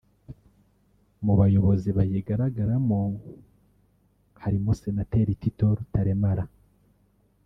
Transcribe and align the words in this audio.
Mu 1.25 1.33
bayobozi 1.39 1.89
bayigaragaramo 1.97 2.99
harimo 4.43 4.69
Senateri 4.81 5.33
Tito 5.41 5.65
Rutaremara 5.77 6.45